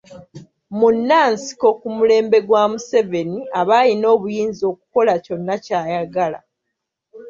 Munnansiko 0.79 1.67
ku 1.79 1.87
mulembe 1.97 2.37
gwa 2.47 2.63
Museveni 2.71 3.39
aba 3.59 3.75
ayina 3.81 4.07
obuyinza 4.15 4.63
okukola 4.71 5.13
kyonna 5.23 5.55
ky'ayagala. 5.63 6.39